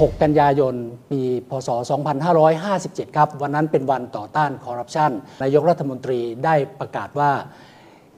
[0.00, 0.74] 6 กันยายน
[1.10, 1.68] ปี พศ
[2.42, 5.10] 2557 ครับ วันนั้นเป็นวันต่อต้านคอร์รัปชัน
[5.42, 7.30] นายกรัฐมนตรีได้ประกาศว่า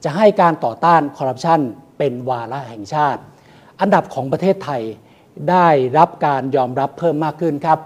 [0.03, 1.59] จะให้การต่อต้านคอร์รัปชัน
[1.97, 3.21] เป็นวาระแห่งชาติ
[3.81, 4.81] อันดับของประเทศไทย
[5.49, 7.79] ได้รับการยอมรับเพิ่มมากขึ้นครับ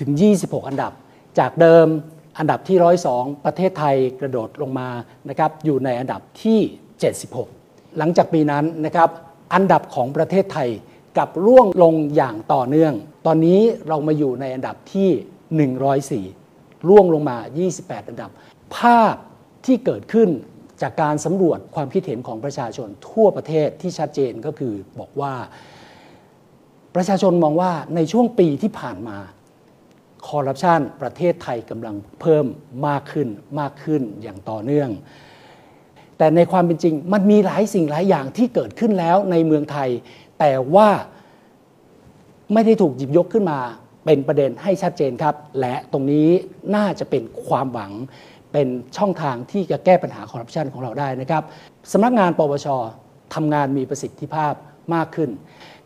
[0.00, 0.10] ถึง
[0.40, 0.92] 26 อันดับ
[1.38, 1.86] จากเดิม
[2.38, 2.78] อันดับที่
[3.12, 4.88] 102 ประเทศไทยกระโดดลงมา
[5.28, 6.58] นะครับ อยู่ในอันดับที่
[7.28, 9.10] 76 หลังจากปีนั้นนะครับ
[9.54, 10.68] อันดับของประเทศไทย
[11.18, 12.94] กับร่วงลงอย่างต่อเนื่อง
[13.26, 17.36] ตอนนี้เรามาอยู่ในอันดับที่ 104 ร่วงลงมา
[17.72, 18.30] 28 อันดับ
[18.76, 19.14] ภาพ
[19.66, 20.28] ที่เกิดขึ้น
[20.82, 25.34] จากการสำรวจความคิดเห็นของประชาชนทั่วประเทศที่ชัดเจนก็คือบอกว่า
[26.94, 29.18] ประชาชนมองว่าในช่วงปีที่ผ่านมา
[30.28, 32.46] คอร์รัปชันประเทศไทยกำลังเพิ่ม
[32.86, 33.28] มากขึ้น
[33.60, 34.90] มากขึ้นอย่างต่อเนื่อง
[36.18, 39.88] แต่ในความเป็นจริงมันมีหลายสิ่งหลายอย่างที่เกิดขึ้นแล้วในเมืองไทย
[40.38, 40.88] แต่ว่า
[42.52, 43.58] ไม่ได้ถูกหยิบยกขึ้นมา
[44.04, 46.28] เป็นประเด็นให้ชัดเจนครับ และตรงนี้
[46.76, 47.92] น่าจะเป็นความหวัง
[48.52, 51.42] เป็นช่องทางที่จะแก้ปัญหาคอร์รัปชันของเราได้นะครับ
[51.92, 52.66] สำนักงานปปช
[53.34, 54.52] ทำงานมีประสิทธิภาพ
[54.94, 55.30] มากขึ้น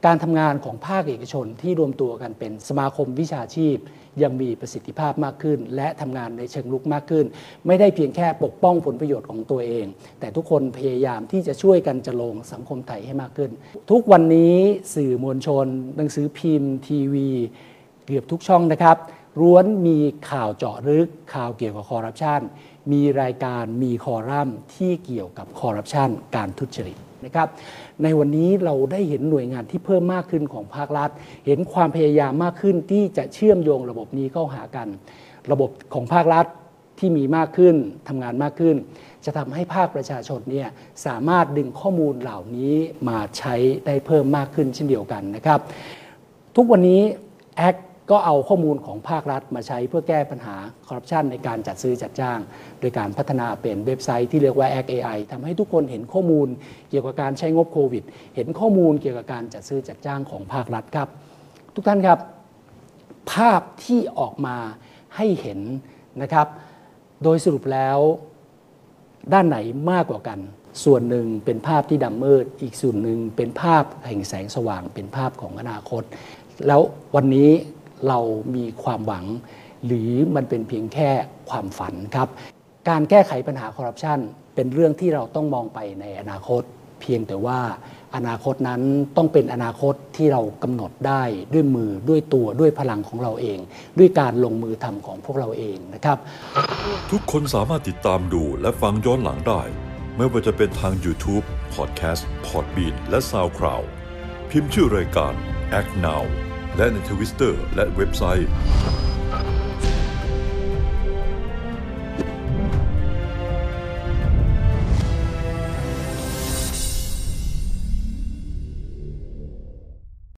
[0.07, 3.77] การทำงานของภาคเอกชนที่รวมตัวกันเป็นสมาคมวิชาชีพ
[4.23, 7.27] ยังมีประสิทธิภาพมากขึ้น และทำงานในเชิงลุกมากขึ้น
[7.67, 9.87] ไม่ได้เพียงแค่ปกป้องผลประโยชน์ของตัวเอง
[10.21, 13.51] แต่ทุกคนพยายามที่จะช่วยกันจะลงสังคมไทยให้มากขึ้น
[13.91, 14.57] ทุกวันนี้
[14.95, 17.29] สื่อมวลชน หนังสือพิมพ์ ทีวี
[18.07, 18.97] เกือบทุกช่องนะครับ
[19.41, 19.99] ล้วนมี
[20.31, 22.41] ข่าวเจาะลึกข่าวเกี่ยวกับคอร์รัปชัน
[22.93, 27.49] มีรายการมีคอรัมน์ที่เกี่ยวกับคอร์รัปชันการทุจริต นะครับ
[28.03, 31.11] ในวันนี้เราได้เห็นหน่วยงานที่เพิ่มมากขึ้นของภาครัฐ
[31.47, 34.89] เห็นความพยายามมากขึ้นที่จะเชื่อมโยงระบบนี้เข้าหากัน
[35.53, 36.47] ระบบของภาครัฐ
[36.99, 37.75] ที่มีมากขึ้น
[38.09, 38.77] ทำงานมากขึ้น
[39.25, 40.69] จะทำให้ภาคประชาชนเนี่ย
[41.07, 42.75] สามารถดึงข้อมูลเหล่านี้
[43.09, 43.55] มาใช้
[43.87, 45.61] ได้เพิ่มมากขึ้นเช่นเดียวกันนะครับ
[46.57, 47.03] ทุกวันนี้
[47.57, 47.77] แอค
[48.11, 50.57] ก็เอาข้อมูลของภาครัฐมาใช้เพื่อแก้ปัญหา
[50.87, 52.39] คอร์รัปชันในการจัดซื้อจัดจ้าง
[52.81, 56.49] โดยการพัฒนาเป็นเว็บไซต์ที่เรียกว่า a c AI ทำให้ทุกคนเห็นข้อมูล
[56.91, 58.05] เกี่ยวกับการใช้งบโควิด
[58.37, 61.09] เห็นข้อมูลเกี่ยวกับการจัดซื้อจัดจ้างของภาครัฐครับ
[61.75, 62.19] ทุกท่านครับ
[63.33, 64.57] ภาพที่ออกมา
[65.17, 65.61] ให้เห็น
[66.23, 66.47] นะครับ
[67.23, 67.99] โดยสรุปแล้ว
[69.33, 69.59] ด้านไหน
[69.91, 70.39] มากกว่ากัน
[70.85, 76.03] ส่วนหนึ่งเป็นภาพที่ดำมืด อีกส่วนหนึ่งเป็นภาพแห่งแสงสว่าง เป็นภาพของอนาคต
[76.67, 76.81] แล้ว
[77.17, 77.51] วันนี้
[78.09, 78.19] เรา
[78.57, 79.25] มีความหวัง
[79.87, 81.11] หรือมันเป็นเพียงแค่
[81.51, 82.29] ความฝันครับ
[82.89, 84.19] การแก้ไขปัญหาคอร์รัปชัน
[84.55, 86.63] เป็นเรื่องที่เราต้องมองไปในอนาคต
[87.01, 87.59] เพียงแต่ว่า
[88.17, 88.81] อนาคตนั้น
[89.17, 91.23] ต้องเป็นอนาคตที่เรากำหนดได้
[91.53, 93.59] ด้วยมือด้วยตัวด้วยพลังของเราเอง
[93.99, 96.19] ด้วยการลงมือทำของพวกเราเองนะครับ
[97.11, 99.63] ทุกคนสามารถติดตามดูและฟังย้อนหลังได้
[100.17, 101.45] ไม่ว่าจะเป็นทาง YouTube,
[101.75, 103.87] Podcast, Podbean และ SoundCloud
[104.51, 105.33] พิมพ์ชื่อรายการ
[105.79, 106.25] Act Now
[106.77, 108.51] และในทวิสเตอร์และเว็บไซต์